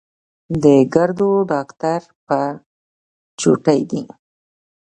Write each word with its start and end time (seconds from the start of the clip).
د 0.63 0.65
ګردو 0.93 1.29
ډاکټر 1.51 2.01
په 2.27 2.39
چوټۍ 3.39 3.81
دی 3.89 4.03